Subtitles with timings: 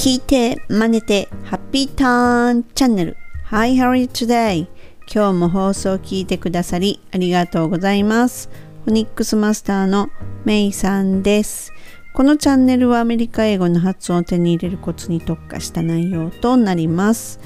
[0.00, 3.18] 聞いて、真似て、ハッピーターンチャンネル。
[3.48, 4.66] Hi, how are you today?
[5.06, 8.48] 今日も放送を聞いてくださりありがとうございます。
[8.86, 10.08] フォニックスマスターの
[10.46, 11.74] メイさんです。
[12.14, 17.38] このチャンネルはアメリカ英語の発音を手に入れるコツに特化した内容となります。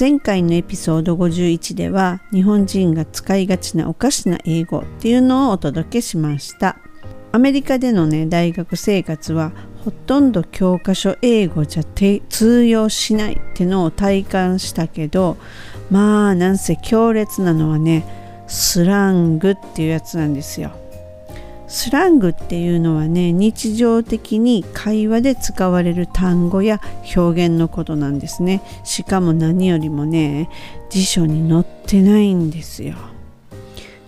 [0.00, 6.78] 前回のエピソード51では日本人が使いがちなおかしな英語っていうのをお届けしました。
[7.30, 9.52] アメリカでのね大学生活は
[9.88, 11.82] ほとんど教科書英語じゃ
[12.28, 15.38] 通用しないってのを体感したけど
[15.90, 18.04] まあなんせ強烈なのはね
[18.46, 20.72] スラングっていうやつなんですよ。
[21.68, 26.82] スラングっていうのはね日常的に会話で使われる単語や
[27.16, 30.48] 表現のことなんですねしかも何よりもね
[30.88, 32.94] 辞書に載ってないんですよ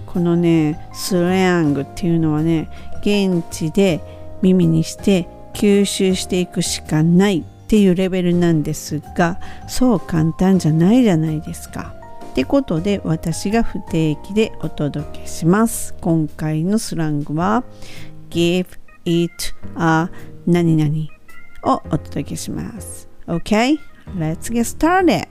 [0.07, 2.71] このねスラングっていうのはね
[3.03, 4.01] 現地で
[4.41, 11.95] 耳にして吸収していくしかないっていうレベルなんですがそう簡単じゃないじゃないですか。
[12.31, 15.95] ってことで私が不定期でお届けします。
[16.01, 17.65] 今回のスラングは
[18.31, 18.67] give
[19.05, 19.33] it
[19.77, 20.09] a
[20.47, 23.09] 何々をお届けします。
[23.27, 23.79] OK?
[24.17, 25.29] Let's get started!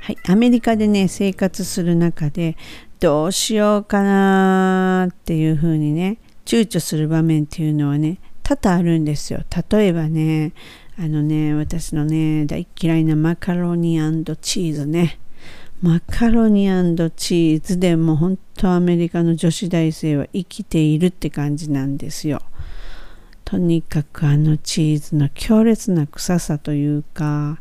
[0.00, 2.56] はい、アメリカでね生活する中で
[3.00, 9.42] どうしようかなっていうふうにね躊躇する場面っていうのはね多々あるんですよ。
[9.70, 10.52] 例えばね
[10.98, 13.96] あのね私のね大嫌いなマカロニ
[14.40, 15.18] チーズね。
[15.82, 16.66] マカロニ
[17.16, 22.42] チーズでも本当アメリカの女子大生は生きているって感じなんですよ。
[23.44, 27.58] とにかくあのチーズの強烈な臭さというか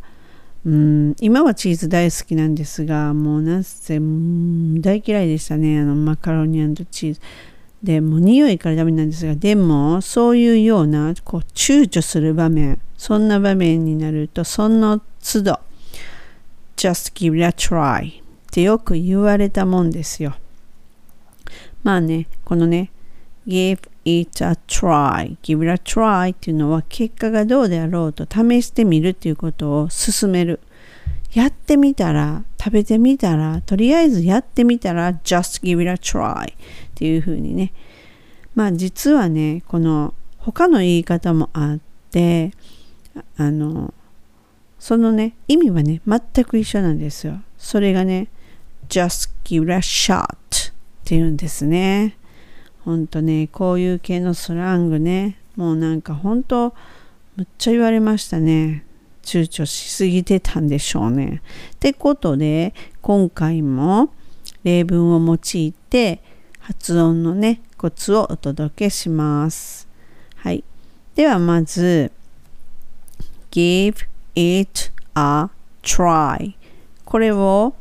[0.66, 7.22] うん今はチーズ大好きなんですがもうなんせ大嫌いでしたねあのマカロニチーズ。
[7.84, 15.60] でも匂いからダメなんですがでもそういうようなこう躊躇する場面そんな場面になるとその都度
[16.76, 20.36] just give it a try ってよく言われたもんですよ。
[21.84, 22.92] まあねこのね
[23.48, 30.60] give it a try give it a try っていうのは結果がどうであろうと試してみるっていうことを勧める。
[31.34, 36.54] やってみたら食べてみたらとりあえずやってみたら just give it a try
[37.00, 37.72] っていうふうにね。
[38.56, 41.80] まあ実はねこの他の言い方もあっ
[42.12, 42.52] て
[43.38, 43.94] あの
[44.80, 47.40] そのね意味はね全く一緒なんですよ。
[47.58, 48.28] それがね
[48.90, 50.74] just give a shot っ
[51.06, 52.18] ていうんですね。
[52.84, 56.74] ほんとねこういう系のスラングねもうなんか本当
[57.38, 58.84] むっちゃ言われましたね。
[59.24, 61.42] 躊躇しすぎてたんでしょうね。
[61.76, 64.10] ってことで今回も
[64.66, 66.22] 例文を用いて
[66.70, 69.88] 発音のねコツをお届けします。
[70.36, 70.64] はい。
[71.16, 72.12] ではまず
[73.50, 75.50] give it a
[75.82, 76.54] try
[77.06, 77.74] これを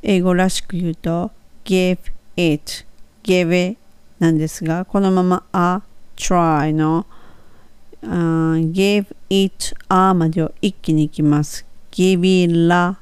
[0.00, 1.30] 英語らしく言うと
[1.62, 1.98] give
[2.38, 2.86] it
[3.22, 3.78] give it
[4.18, 5.82] なんですがこのまま a
[6.16, 7.04] try の、
[8.02, 11.66] uh, give it a までを一気にいきます。
[11.90, 12.96] give it la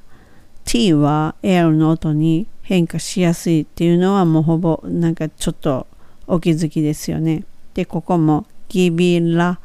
[0.64, 5.86] t は l の音に変化しやすいっていうのはもうほぼなんかちょっと
[6.26, 7.44] お気づきですよね。
[7.72, 9.58] でここも give it a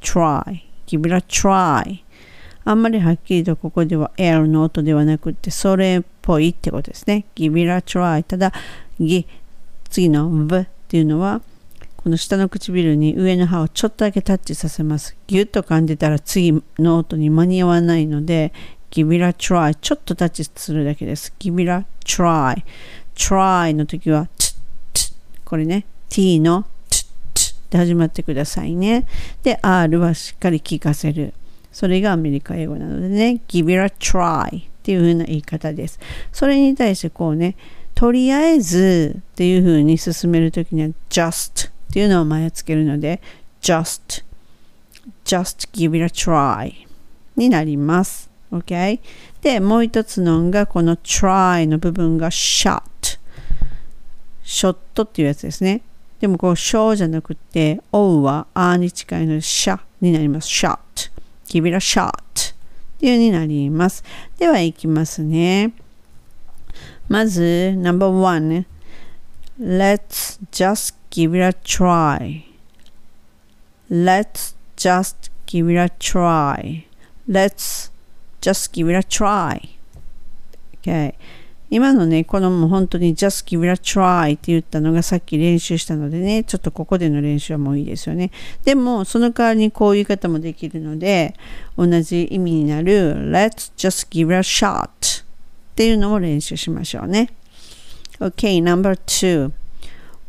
[0.00, 1.98] try give it a try
[2.64, 7.24] あんまりはっきりとここでは L の音ではなくてそれっぽいってことですね。
[7.34, 8.52] Give it a try ただ
[9.00, 9.26] ぎ
[9.90, 11.42] 次の V っていうのは
[11.96, 15.16] この下の唇に上の歯をちょっとだけタッチさせます。
[15.26, 18.52] ぎゅっと噛んでたら次の音に間に合わないので
[18.90, 22.62] give it a try ちょっとタッチするだけです give it a try
[23.14, 24.54] try の時は t,
[24.92, 26.64] t これね t の
[27.70, 29.06] で始まってくださいね。
[29.42, 31.34] で、R はしっかり聞かせる。
[31.70, 36.00] それがアメリカ英語なのでね、give it a try っていう風な言い方です。
[36.32, 37.56] それに対してこうね、
[37.94, 43.20] とりあえずっていう風に進めるときには just っていうのを前をつけるので
[43.60, 44.24] just
[45.24, 46.72] just give it a try
[47.36, 48.27] になります。
[48.52, 49.00] OK?
[49.42, 52.82] で、もう一つのがこの try の部分が shot
[54.42, 55.82] ショットっていうやつですね。
[56.20, 60.48] でもこう、ショーじゃなくて、O はあに近いので、シャになります。
[60.48, 60.78] shot。
[61.48, 62.14] give it a shot っ
[62.98, 64.02] ていうになります。
[64.38, 65.72] では、いきますね。
[67.08, 68.66] まず、number one。
[69.60, 72.44] Let's just give it a try.
[73.90, 76.84] Let's just give it a try.
[77.28, 77.90] Let's
[78.40, 79.60] just give it a try.
[80.82, 81.14] Okay.
[81.70, 88.30] 今のね、このもう本当に just give it a try って言ったのがさっき練習したのでね、ちょっとここでの練習はもういいですよね。
[88.64, 91.34] でも、その代わりにこういう言い方もできるので、
[91.76, 94.88] 同じ意味になる let's just give it a shot
[95.22, 95.24] っ
[95.74, 97.30] ていうのも練習しましょうね。
[98.18, 99.52] Okay, number two.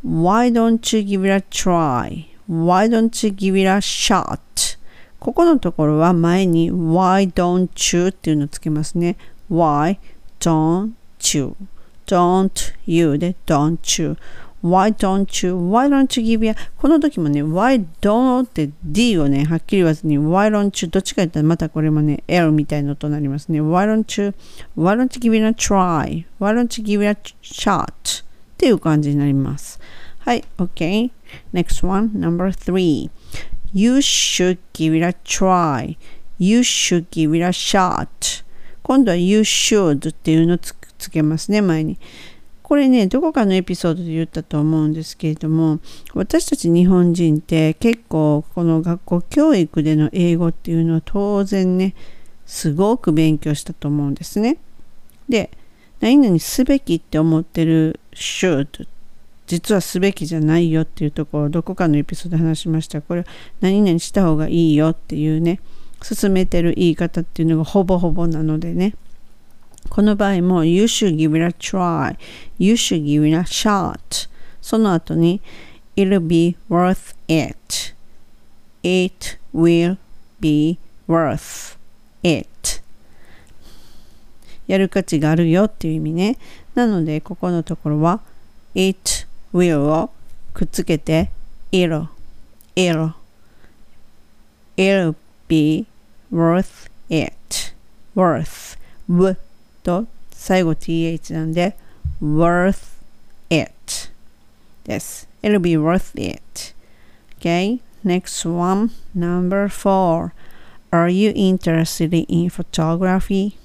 [0.03, 2.27] Why don't you give it a try?
[2.49, 4.39] Why don't you give it a shot?
[5.19, 9.17] ここのところは前に Why don't you っていうのをつけますね。
[9.51, 9.97] Why
[10.39, 10.91] don't
[11.37, 11.55] you?
[12.07, 14.17] Don't you で don't you?
[14.63, 15.55] Why don't you?
[15.55, 20.89] Why don't you give me a この時もね、Why don't って D をね、はっきり言わずに Why don't you?
[20.89, 23.61] どっちか言ったらまたこれもね、L みたいなのとなりますね。
[23.61, 24.33] Why don't you?
[24.77, 26.25] Why don't you give it a try?
[26.39, 28.23] Why don't you give it a shot?
[28.23, 28.25] っ
[28.57, 29.79] ていう感じになります。
[30.19, 31.11] はい、OK。
[31.53, 33.09] Next one, number three.
[33.73, 35.97] You should give it a try.
[36.37, 38.43] You should give it a shot.
[38.81, 41.97] 今度は You should っていうのをつつけますね、前に。
[42.63, 45.79] これね、どこかのエピソードで言ったと思うんですけれども、
[46.13, 51.95] 私たち日本人って結構この学校教育での英語っていうのは当然ね、
[52.45, 54.57] すごく勉強したと思うんですね。
[55.27, 55.49] で、
[55.99, 58.87] 何々すべきって思ってる should
[59.49, 63.01] 実はすべきじゃないよっていうところをどこかのエピソードで話しました。
[63.01, 63.25] これ
[63.61, 65.59] 何々した方がいいよっていうね、
[66.03, 68.93] 進めてる言い方っていうのがほぼほぼなのでね。
[69.89, 72.15] この場合も You should give it a try.
[72.59, 74.29] You should give it a shot.
[74.61, 75.41] その後に
[75.95, 77.95] It'll be worth it.
[78.83, 79.97] It will
[80.39, 81.75] be worth
[82.21, 82.47] it.
[84.67, 86.37] やる価値があるよっていう意味ね。
[86.75, 88.21] なので、ここのところは
[88.75, 90.10] it will を
[90.52, 91.30] くっつけて
[91.72, 92.08] it'll,
[92.76, 93.14] it'll,
[94.76, 95.14] it'll
[95.48, 95.86] be
[96.32, 97.74] worth it.
[98.14, 98.78] worth,
[99.08, 99.36] w
[99.82, 101.76] と最後 th なんで
[102.22, 102.94] worth
[103.50, 103.70] it
[104.84, 105.28] です。
[105.42, 106.74] It'll be worth it.
[107.38, 110.32] Okay, next one, number four.
[110.90, 113.58] Are you interested in photography?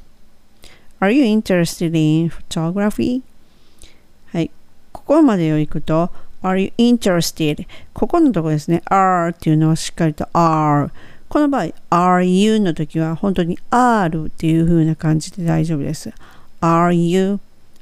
[0.99, 3.21] Are you interested in photography?
[5.06, 6.10] ここまでを行くと、
[6.42, 7.66] Are you interested?
[7.92, 8.82] ここのとこですね。
[8.86, 10.90] R っていうのはしっかりと R。
[11.28, 16.12] この場合、are you の時は本当に R っていう風な感じで大丈夫です。
[16.60, 17.40] Are you,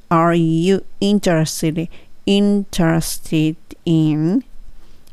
[0.08, 1.88] are you interested,
[2.24, 4.44] interested in,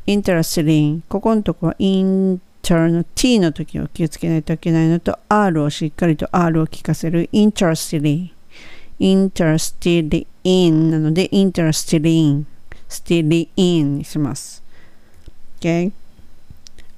[0.06, 2.38] interested in ここのところ inter
[2.88, 8.30] の t の時を気をつけないといけないのと R をしっかりと R を聞かせる interested in,
[9.00, 12.46] interested in なので interested in,
[12.88, 14.62] still in にします。
[15.58, 15.92] Okay?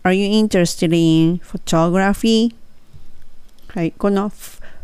[0.03, 2.55] Are you interested in photography?
[3.69, 4.31] はい、この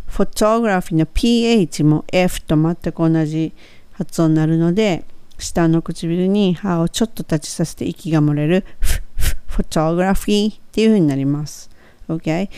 [0.08, 3.52] photography の ph も f と全く同じ
[3.92, 5.04] 発音になるので、
[5.38, 8.64] 下の唇に歯をちょっと立ちさせて息が漏れる
[9.48, 11.68] photography っていう風になります。
[12.08, 12.48] OK?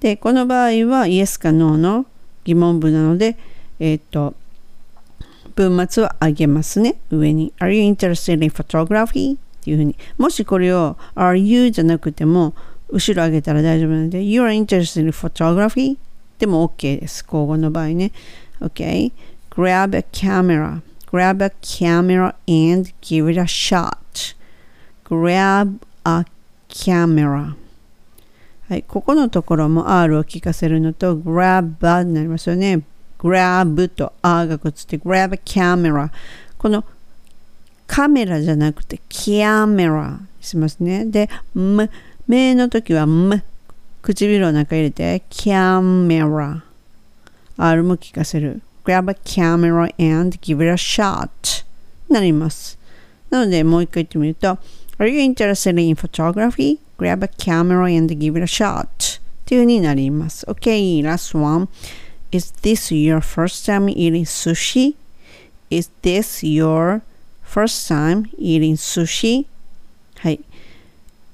[0.00, 2.06] で、この場合は Yes か No の
[2.44, 3.38] 疑問文なので、
[3.82, 4.34] えっ、ー、と、
[5.56, 7.00] 文末を上げますね。
[7.10, 7.52] 上に。
[7.58, 9.34] Are you interested in photography?
[9.34, 9.96] っていうふうに。
[10.18, 12.54] もしこれを Are you じゃなくても
[12.88, 15.96] 後ろ上げたら大丈夫なので You are interested in photography
[16.38, 17.24] でも OK です。
[17.26, 18.12] 交互の場合ね。
[18.60, 19.12] OK?
[19.50, 20.80] Grab a camera.
[21.10, 24.36] Grab a camera and give it a shot.
[25.04, 26.24] Grab a
[26.68, 27.56] camera.
[28.68, 32.82] はい、ここのところも R を聞かせるのと grab になりますよね。
[33.22, 36.10] Grab と R がくっつって grab a camera。
[36.58, 36.84] この
[37.86, 41.04] カメラじゃなくてキャメラしますね。
[41.04, 41.90] で、む、
[42.26, 43.44] 目の時はむ、
[44.02, 46.62] 唇を中入れてキャメラ。
[47.56, 48.60] R も聞かせる。
[48.84, 51.30] grab a camera and give it a shot
[52.08, 52.78] なります。
[53.30, 54.58] なので、もう一回言ってみると、
[54.98, 56.78] Are you interested in photography?
[56.98, 60.44] Grab a camera and give it a shot っていう風になります。
[60.46, 61.68] OK, last one.
[62.32, 64.94] Is this your first time eating sushi?
[65.70, 67.02] Is this your
[67.52, 69.44] first time eating sushi
[70.16, 70.40] はい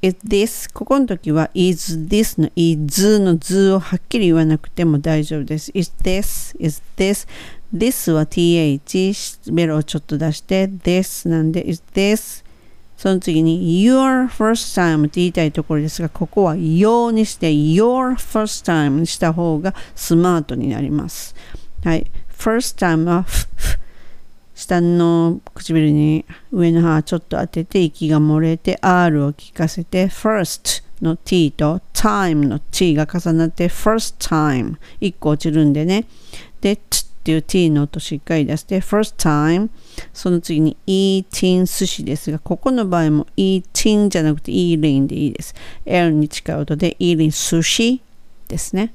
[0.03, 7.29] is this ここの時は is this の is の図をはっきり言わなくても大丈夫です is this is this
[7.73, 12.45] this は th ベロをちょっと出して this なんで is this
[12.99, 21.37] その次に your first time って言いたいところですがここは your にして your first time にした方がスマートになります。
[21.85, 22.11] はい。
[22.37, 23.25] first time は
[24.53, 36.07] 下の唇に上の歯ちょっと当てて息が漏れて R を聞かせて first の t と time の t が重なって first time 1個落ちるんでね。
[36.61, 39.69] で t っていう t の音しっかり出して first time
[40.15, 45.55] その次に eating 寿司ですがここの場合も eating じゃなくて eating でいいです
[45.85, 48.01] L に近い音で eating 寿司
[48.49, 48.95] ですね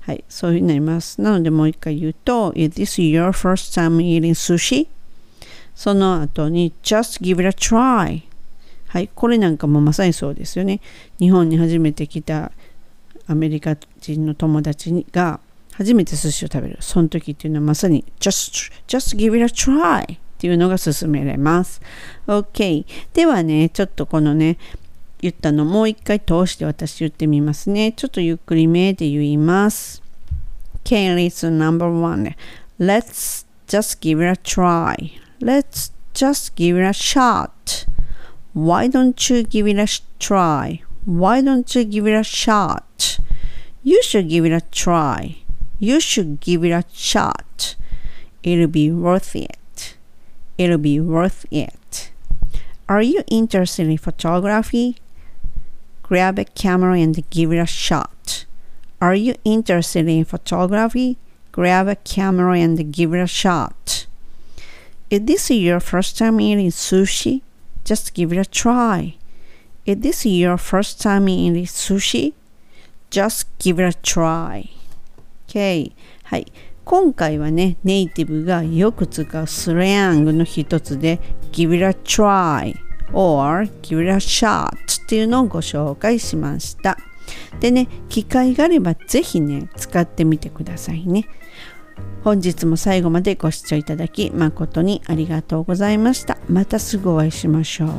[0.00, 1.18] はい、そういうふうになります。
[1.22, 4.86] なのでもう一回言うと、Is this your first time eating sushi?
[5.74, 8.20] その後に Just give it a try
[8.88, 10.82] はい、これなんかもまさにそうですよね。
[11.18, 12.52] 日本に初めて来た
[13.26, 15.40] アメリカ人の友達が
[15.76, 16.78] 初めて寿司を食べる。
[16.80, 21.80] その時っていうのはまさに just, just give it a try っていうのが勧められます。
[22.26, 22.84] OK。
[23.12, 24.56] ではね、ちょっとこのね、
[25.20, 27.92] 言ったのもう一回通して私言ってみますね。
[27.92, 30.02] ちょっとゆっくりめで言います。
[30.84, 32.36] Okay, listen number one.
[32.78, 35.12] Let's just give it a try.
[35.40, 37.86] Let's just give it a shot.
[38.54, 39.86] Why don't you give it a
[40.18, 40.82] try?
[41.06, 43.18] Why don't you give it a shot?
[43.82, 45.43] You should give it a try.
[45.78, 47.74] You should give it a shot.
[48.42, 49.96] It'll be worth it.
[50.56, 52.10] It'll be worth it.
[52.88, 54.96] Are you interested in photography?
[56.02, 58.44] Grab a camera and give it a shot.
[59.00, 61.16] Are you interested in photography?
[61.50, 64.06] Grab a camera and give it a shot.
[65.10, 67.42] If this is your first time eating sushi?
[67.84, 69.16] Just give it a try.
[69.86, 72.32] If this is your first time eating sushi?
[73.10, 74.70] Just give it a try.
[75.46, 75.92] OK
[76.24, 76.52] はい。
[76.84, 81.18] 今回はね、ネイティブがよく使うスラングの一つで
[81.50, 82.74] give it a try
[83.12, 86.98] or give it a shot っていうのをご紹介しました。
[87.60, 91.26] でね、機会があればぜひね、使ってみてくださいね。
[92.22, 96.38] 本日も最後までご視聴いただき誠にありがとうございました。
[96.48, 97.90] またすぐお会いしましょう。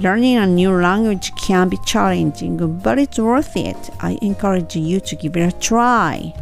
[0.00, 3.76] Learning a new language can be challenging, but it's worth it.
[3.98, 6.32] I encourage you to give it a try.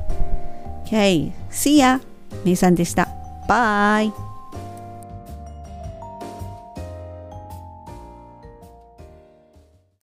[0.92, 2.00] Okay, see ya!
[2.44, 3.08] めいさんでした。
[3.48, 4.12] Bye!